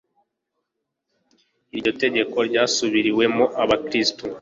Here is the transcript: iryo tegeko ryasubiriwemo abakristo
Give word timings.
iryo 1.75 1.91
tegeko 2.01 2.37
ryasubiriwemo 2.49 3.45
abakristo 3.63 4.23